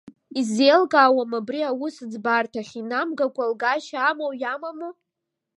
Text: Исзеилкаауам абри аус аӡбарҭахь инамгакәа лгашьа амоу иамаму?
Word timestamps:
Исзеилкаауам 0.39 1.31
абри 1.39 1.61
аус 1.71 1.95
аӡбарҭахь 2.03 2.73
инамгакәа 2.79 3.45
лгашьа 3.51 3.99
амоу 4.09 4.33
иамаму? 4.41 4.91